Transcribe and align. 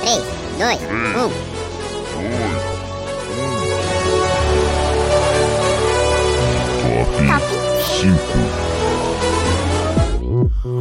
3, 0.00 0.24
2, 0.58 0.80
1. 0.80 0.86
Top 7.28 7.44
5. 8.00 8.16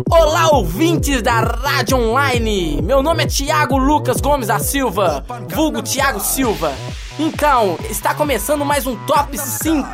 Olá, 0.09 0.47
ouvintes 0.53 1.21
da 1.21 1.41
Rádio 1.41 1.97
Online! 1.97 2.81
Meu 2.81 3.03
nome 3.03 3.25
é 3.25 3.27
Tiago 3.27 3.77
Lucas 3.77 4.21
Gomes 4.21 4.47
da 4.47 4.57
Silva, 4.57 5.25
vulgo 5.49 5.81
Tiago 5.81 6.21
Silva. 6.21 6.73
Então, 7.19 7.77
está 7.89 8.15
começando 8.15 8.63
mais 8.63 8.87
um 8.87 8.95
Top 9.05 9.37
5 9.37 9.85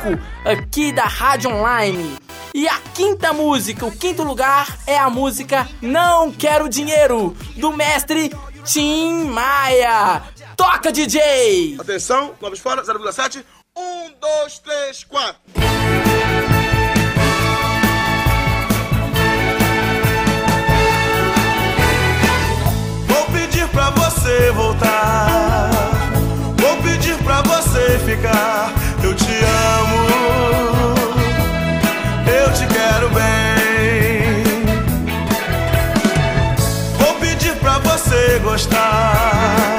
aqui 0.44 0.92
da 0.92 1.02
Rádio 1.02 1.50
Online. 1.50 2.14
E 2.54 2.68
a 2.68 2.78
quinta 2.94 3.32
música, 3.32 3.84
o 3.84 3.90
quinto 3.90 4.22
lugar, 4.22 4.78
é 4.86 4.96
a 4.96 5.10
música 5.10 5.68
Não 5.82 6.30
Quero 6.30 6.68
Dinheiro, 6.68 7.34
do 7.56 7.72
mestre 7.72 8.30
Tim 8.66 9.26
Maia. 9.30 10.22
Toca, 10.56 10.90
DJ! 10.90 11.76
Atenção, 11.78 12.34
vamos 12.40 12.58
fora, 12.58 12.82
0,7. 12.82 13.44
1, 13.76 14.12
2, 14.20 14.58
3, 14.58 15.04
4. 15.04 15.36
Vou 23.06 23.24
pedir 23.32 23.68
pra 23.68 23.90
você 23.90 24.50
voltar. 24.50 25.70
Vou 26.58 26.76
pedir 26.82 27.16
pra 27.22 27.42
você 27.42 27.98
ficar. 28.00 28.72
Eu 29.04 29.14
te 29.14 29.44
gostar. 38.56 39.76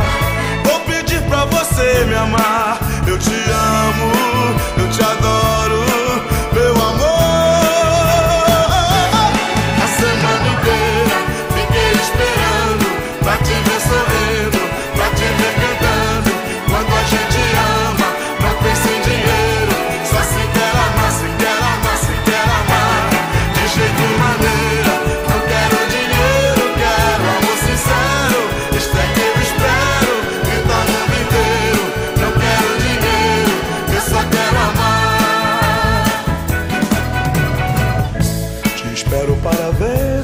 Vou 0.64 0.80
pedir 0.82 1.20
pra 1.24 1.46
você 1.46 2.06
me 2.06 2.14
amar. 2.14 2.57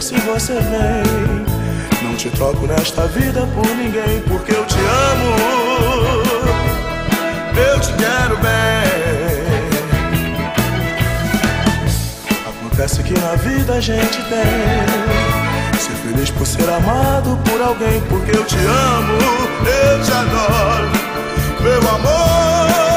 Se 0.03 0.15
você 0.15 0.53
vem. 0.53 1.45
Não 2.03 2.13
te 2.15 2.29
troco 2.31 2.67
nesta 2.67 3.07
vida 3.07 3.47
por 3.55 3.65
ninguém, 3.67 4.19
porque 4.27 4.51
eu 4.51 4.65
te 4.65 4.77
amo. 4.77 5.35
Eu 7.55 7.79
te 7.79 7.93
quero 7.93 8.35
bem. 8.37 8.83
Acontece 12.45 13.01
que 13.01 13.13
na 13.13 13.35
vida 13.35 13.75
a 13.75 13.79
gente 13.79 14.17
tem. 14.23 15.79
Ser 15.79 15.95
feliz 16.05 16.29
por 16.31 16.45
ser 16.45 16.69
amado 16.69 17.39
por 17.49 17.61
alguém, 17.61 18.01
porque 18.09 18.35
eu 18.35 18.43
te 18.43 18.57
amo, 18.57 19.17
eu 19.65 20.03
te 20.03 20.11
adoro, 20.11 20.91
meu 21.61 21.89
amor. 21.89 22.92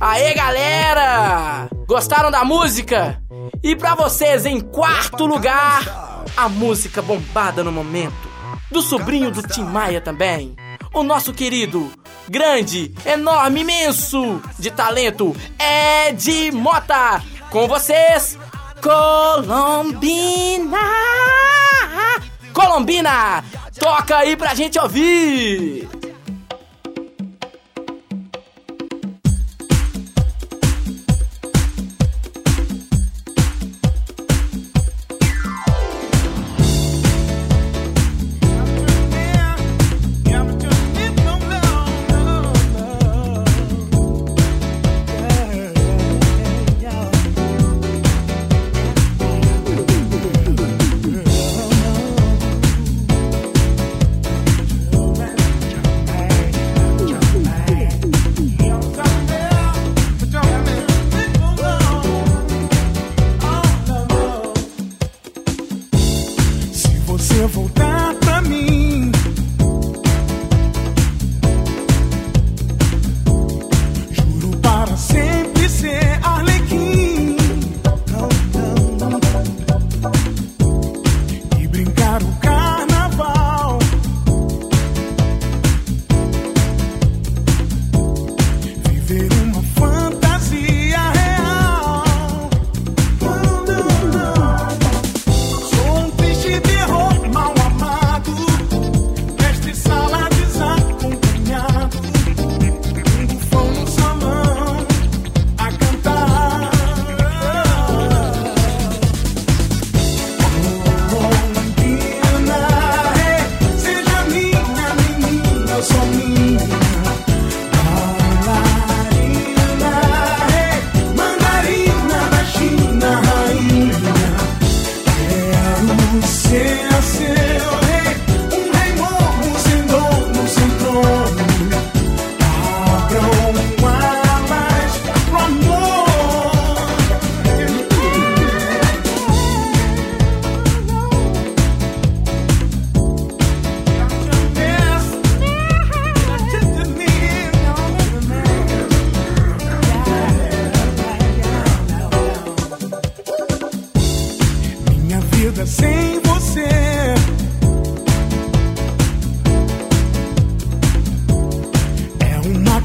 Aê, 0.00 0.34
galera! 0.34 1.68
Gostaram 1.86 2.30
da 2.30 2.44
música? 2.44 3.20
E 3.62 3.76
pra 3.76 3.94
vocês, 3.94 4.46
em 4.46 4.60
quarto 4.60 5.26
lugar, 5.26 6.24
a 6.36 6.48
música 6.48 7.02
bombada 7.02 7.62
no 7.62 7.70
momento, 7.70 8.28
do 8.70 8.80
sobrinho 8.80 9.30
do 9.30 9.42
Tim 9.42 9.64
Maia 9.64 10.00
também, 10.00 10.56
o 10.94 11.02
nosso 11.02 11.32
querido, 11.32 11.90
grande, 12.28 12.94
enorme, 13.04 13.60
imenso 13.60 14.40
de 14.58 14.70
talento, 14.70 15.36
Ed 15.58 16.50
Mota. 16.52 17.22
Com 17.50 17.68
vocês, 17.68 18.38
Colombina! 18.80 20.78
Colombina! 22.54 23.44
Toca 23.78 24.16
aí 24.16 24.36
pra 24.36 24.54
gente 24.54 24.78
ouvir! 24.78 25.99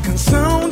Can 0.06 0.18
someone 0.20 0.65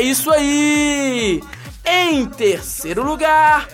É 0.00 0.02
isso 0.02 0.30
aí! 0.30 1.42
Em 1.84 2.24
terceiro 2.24 3.04
lugar, 3.04 3.68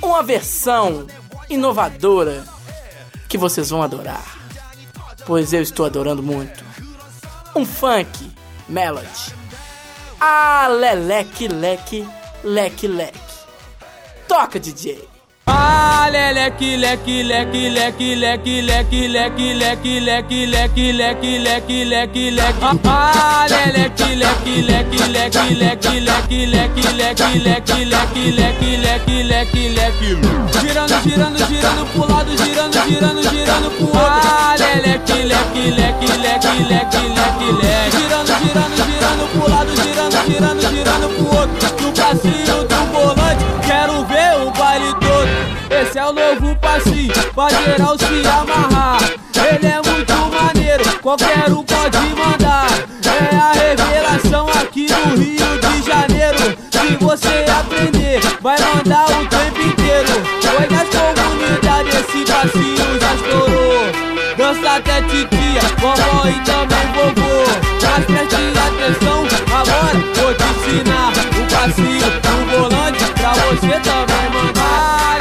uma 0.00 0.22
versão 0.22 1.04
inovadora 1.50 2.44
que 3.28 3.36
vocês 3.36 3.70
vão 3.70 3.82
adorar. 3.82 4.38
Pois 5.26 5.52
eu 5.52 5.60
estou 5.60 5.84
adorando 5.84 6.22
muito. 6.22 6.64
Um 7.56 7.66
funk 7.66 8.30
melody. 8.68 9.34
Ah, 10.20 10.68
leleque, 10.68 11.48
leque, 11.48 12.08
leque, 12.44 12.86
leque. 12.86 13.18
Toca, 14.28 14.60
DJ! 14.60 15.17
Ah, 15.50 16.10
leque, 16.12 16.76
leque, 16.76 17.22
leque, 17.24 17.70
leque, 17.72 18.16
leque, 18.16 18.60
leque, 18.62 19.08
leque, 19.08 19.48
leque, 19.48 20.00
leque, 20.04 20.86
leque, 20.92 21.38
leque, 21.42 21.84
leque, 21.88 22.30
leque. 22.36 22.66
Ah, 22.84 23.46
leque, 23.48 24.12
leque, 24.14 24.54
leque, 24.68 25.00
leque, 25.08 25.40
leque, 25.48 25.96
leque, 25.98 26.46
leque, 26.46 26.84
leque, 26.84 27.32
leque, 27.44 28.22
leque, 28.36 28.70
leque, 28.84 29.16
leque, 29.24 29.64
leque. 29.74 30.10
Girando, 30.60 30.96
girando, 31.02 31.40
girando 31.46 31.84
pro 31.86 32.04
lado, 32.08 32.32
girando, 32.36 32.78
girando, 32.86 33.22
girando 33.22 33.70
pro. 33.70 33.88
Ah, 33.94 34.54
leque, 34.58 35.24
leque, 35.24 35.64
leque, 35.78 36.06
leque, 36.06 36.52
leque, 36.68 37.00
leque, 37.08 37.48
leque. 37.62 37.96
Girando, 37.96 38.34
girando, 38.42 38.76
girando 38.84 39.24
pro 39.32 39.44
lado, 39.48 39.72
girando, 39.82 40.18
girando, 40.26 40.64
girando 40.70 41.08
pro 41.08 41.26
outro. 41.38 41.68
No 41.80 41.92
passinho 41.94 42.37
pra 47.34 47.48
geral 47.50 47.96
se 47.98 48.26
amarrar. 48.26 48.98
Ele 49.34 49.66
é 49.66 49.80
muito 49.82 50.12
maneiro, 50.34 50.84
qualquer 51.00 51.50
um 51.50 51.62
pode 51.64 51.98
mandar. 52.14 52.66
É 53.04 53.36
a 53.36 53.52
revelação 53.52 54.48
aqui 54.48 54.86
no 54.90 55.16
Rio 55.16 55.58
de 55.60 55.82
Janeiro. 55.86 56.56
Se 56.70 56.96
você 56.96 57.46
aprender, 57.50 58.20
vai 58.40 58.56
mandar 58.60 59.06
o 59.06 59.26
tempo 59.26 59.60
inteiro. 59.60 60.12
Foi 60.42 60.66
das 60.66 60.88
comunidades, 60.88 61.94
esse 61.94 62.24
passinho 62.30 63.00
já 63.00 63.14
estourou. 63.14 63.88
Dança 64.36 64.76
até 64.76 65.02
titia, 65.02 65.62
vovó 65.78 66.28
e 66.28 66.40
também 66.44 66.92
vovô. 66.94 67.07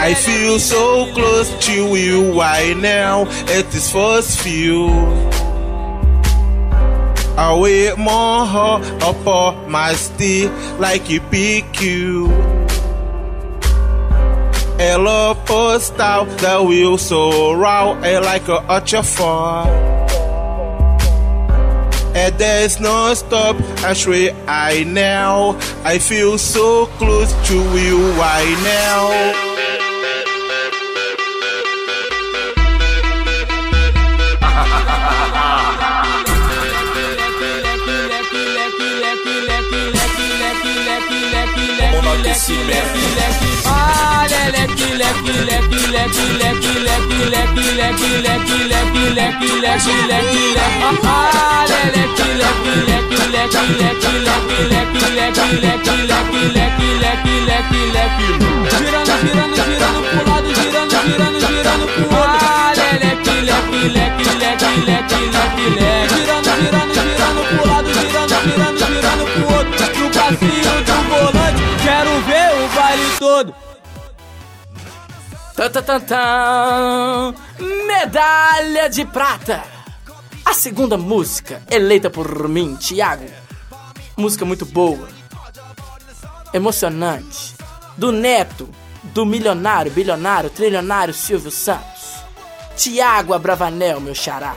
I 0.08 0.14
feel 0.14 0.58
so 0.58 1.12
close 1.14 1.50
to 1.66 1.74
you 1.74 2.32
right 2.40 2.78
now 2.78 3.24
at 3.50 3.70
this 3.72 3.92
first 3.92 4.40
view. 4.40 4.88
I 7.38 7.54
wait 7.60 7.98
more 7.98 8.80
upon 9.04 9.70
my 9.70 9.92
stick 9.96 10.50
like 10.80 11.12
a 11.12 11.20
PQ. 11.20 12.30
Ela 14.80 15.36
postal 15.46 16.24
that 16.40 16.60
will 16.60 16.98
so 16.98 17.52
raw 17.52 17.96
é 18.02 18.24
like 18.24 18.48
a 18.48 18.64
ultra 18.72 19.04
And 22.16 22.34
there's 22.40 22.80
no 22.80 23.14
stop, 23.14 23.58
swear 23.94 24.34
I 24.48 24.86
now. 24.86 25.60
I 25.84 26.00
feel 26.00 26.38
so 26.38 26.86
close 26.98 27.34
to 27.50 27.56
you 27.78 28.00
right 28.14 28.58
now. 28.64 29.47
Bak 42.08 42.26
esime 42.28 42.84
Alele 43.66 44.68
Tan, 75.58 75.72
tan, 75.72 75.84
tan, 75.84 76.02
tan. 76.02 77.36
Medalha 77.88 78.88
de 78.88 79.04
prata. 79.06 79.64
A 80.46 80.54
segunda 80.54 80.98
música, 81.00 81.64
eleita 81.68 82.12
por 82.12 82.48
mim, 82.48 82.76
Thiago. 82.76 83.26
Música 84.16 84.46
muito 84.46 84.68
boa. 84.68 85.10
Emocionante. 86.54 87.56
Do 87.98 88.12
neto, 88.12 88.70
do 89.02 89.26
milionário, 89.26 89.92
bilionário, 89.92 90.52
trilionário 90.52 91.12
Silvio 91.12 91.50
Santos. 91.50 92.22
Tiago 92.76 93.34
Abravanel, 93.34 94.00
meu 94.00 94.14
xará. 94.14 94.56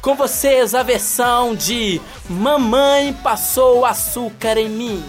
Com 0.00 0.14
vocês 0.14 0.76
a 0.76 0.84
versão 0.84 1.56
de 1.56 2.00
Mamãe 2.30 3.12
Passou 3.14 3.84
Açúcar 3.84 4.58
em 4.58 4.68
Mim. 4.68 5.04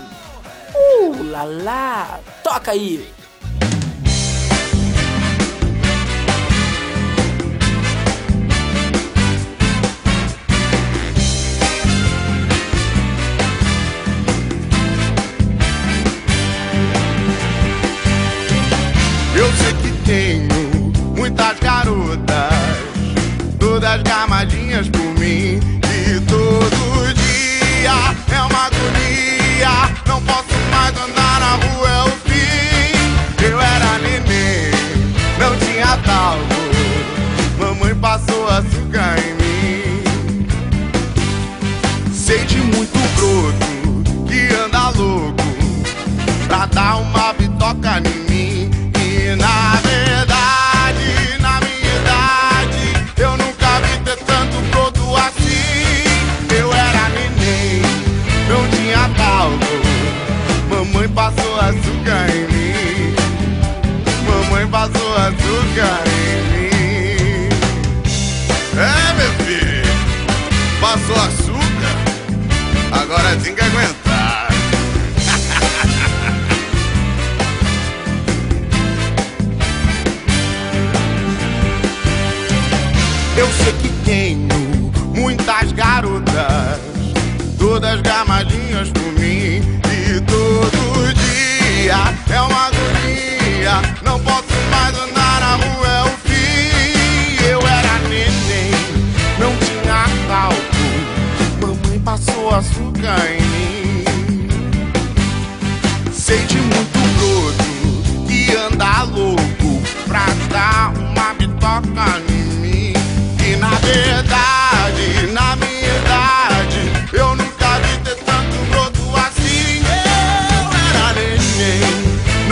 Uh, 0.74 1.30
lá 1.30 1.44
lá. 1.44 2.20
Toca 2.44 2.72
aí. 2.72 3.17
das 23.80 24.02
gamadinhas 24.02 24.90
por 24.90 25.06
mim. 25.20 25.60
E 25.84 26.20
todo 26.22 27.14
dia 27.14 28.16
é 28.36 28.42
uma 28.42 28.66
agonia. 28.66 29.94
Não 30.08 30.22
posso 30.22 30.56
mais 30.72 30.96
andar 30.98 31.40
na 31.40 31.56
rua, 31.56 31.90
é 31.90 32.04
o 32.04 32.12
fim. 32.28 33.44
Eu 33.44 33.60
era 33.60 34.00
neném, 34.00 34.72
não 35.40 35.56
tinha 35.58 35.98
talco. 35.98 36.58
Mamãe 37.60 37.96
passou 37.96 38.48
açúcar 38.48 39.16
em 39.20 39.37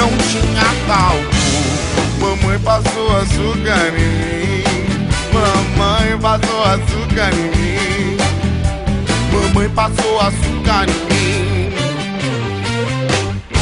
não 0.05 0.17
tinha 0.29 0.61
talco. 0.87 1.35
Mamãe 2.19 2.59
passou 2.59 3.17
açúcar 3.17 3.87
em 3.87 3.91
mim. 3.91 4.63
Mamãe 5.33 6.19
passou 6.19 6.63
açúcar 6.63 7.33
em 7.33 7.49
mim. 7.51 8.17
Mamãe 9.31 9.69
passou 9.69 10.19
açúcar 10.19 10.85
em 10.89 10.93
mim. 11.13 11.75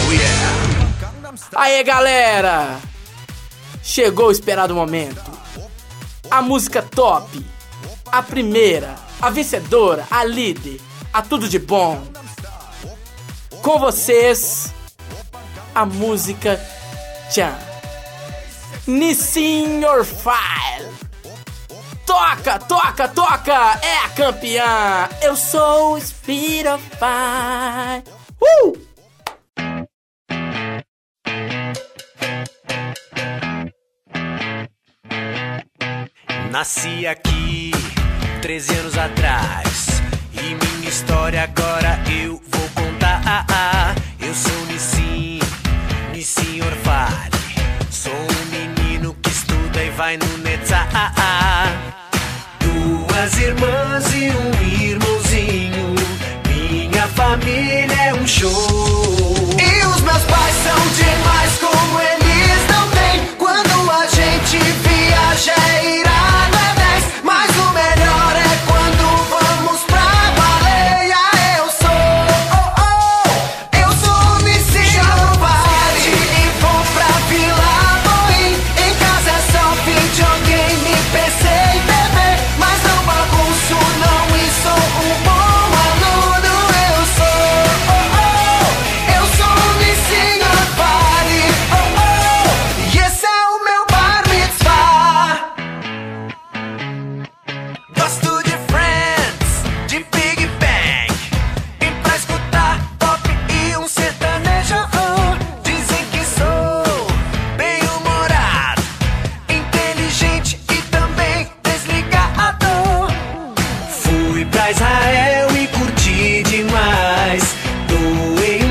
Oh 0.08 0.12
yeah. 0.12 1.34
Aê, 1.56 1.84
galera! 1.84 2.80
Chegou 3.82 4.28
o 4.28 4.32
esperado 4.32 4.76
momento. 4.76 5.32
A 6.30 6.42
música 6.42 6.82
top, 6.82 7.46
a 8.12 8.24
primeira, 8.24 8.96
a 9.22 9.30
vencedora, 9.30 10.08
a 10.10 10.24
líder, 10.24 10.80
a 11.14 11.22
tudo 11.22 11.48
de 11.48 11.60
bom. 11.60 12.02
Com 13.62 13.78
vocês, 13.78 14.73
a 15.74 15.86
música 15.86 16.60
Tchan. 17.30 17.56
Nissin 18.88 19.82
Your 19.82 20.04
File. 20.04 20.92
Toca, 22.06 22.60
toca, 22.60 23.08
toca! 23.08 23.80
É 23.82 23.98
a 24.06 24.10
campeã! 24.10 25.10
Eu 25.22 25.36
sou 25.36 25.94
o 25.94 26.02
Spirit 26.02 26.68
of 26.68 26.84
Fire. 26.98 28.04
Uh! 28.42 28.94
Nasci 36.52 37.08
aqui 37.08 37.72
13 38.42 38.76
anos 38.76 38.98
atrás 38.98 39.88
e 40.34 40.54
minha 40.54 40.90
história 40.90 41.42
agora 41.44 41.98
eu 42.12 42.40
vou 42.48 42.70
contar. 42.76 43.96
Eu 44.20 44.36
sou 44.36 44.66
Nissim, 44.68 45.33
Sou 47.90 48.14
um 48.14 48.46
menino 48.52 49.16
que 49.22 49.30
estuda 49.30 49.84
e 49.84 49.90
vai 49.92 50.18
no 50.18 50.38
Netzah. 50.40 51.93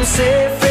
Doei 0.03 0.62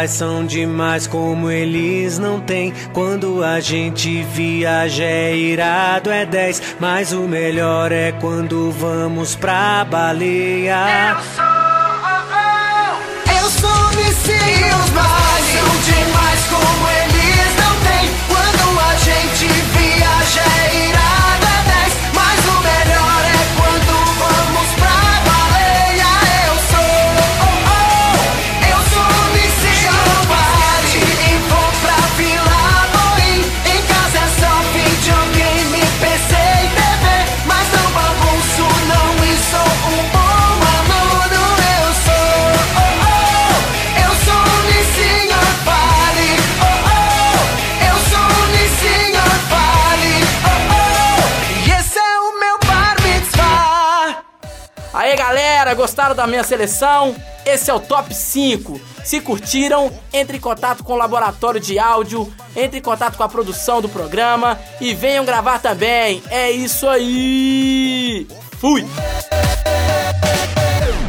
pais 0.00 0.12
são 0.12 0.46
demais 0.46 1.06
como 1.06 1.50
eles 1.50 2.18
não 2.18 2.40
têm. 2.40 2.72
Quando 2.94 3.44
a 3.44 3.60
gente 3.60 4.22
viaja 4.22 5.04
é 5.04 5.36
irado, 5.36 6.10
é 6.10 6.24
10. 6.24 6.76
Mas 6.80 7.12
o 7.12 7.22
melhor 7.22 7.92
é 7.92 8.12
quando 8.12 8.70
vamos 8.70 9.34
pra 9.34 9.84
baleia. 9.84 10.76
Eu 11.10 11.59
gostaram 55.90 56.14
da 56.14 56.24
minha 56.24 56.44
seleção? 56.44 57.16
Esse 57.44 57.68
é 57.68 57.74
o 57.74 57.80
top 57.80 58.14
5. 58.14 58.80
Se 59.04 59.20
curtiram, 59.20 59.92
entre 60.12 60.36
em 60.36 60.40
contato 60.40 60.84
com 60.84 60.92
o 60.92 60.96
laboratório 60.96 61.58
de 61.58 61.80
áudio, 61.80 62.32
entre 62.54 62.78
em 62.78 62.82
contato 62.82 63.16
com 63.16 63.24
a 63.24 63.28
produção 63.28 63.82
do 63.82 63.88
programa 63.88 64.56
e 64.80 64.94
venham 64.94 65.24
gravar 65.24 65.58
também. 65.58 66.22
É 66.30 66.48
isso 66.48 66.88
aí! 66.88 68.24
Fui! 68.60 68.86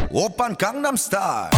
Open 0.09 0.55
Gangnam 0.57 0.97
Style. 0.97 1.51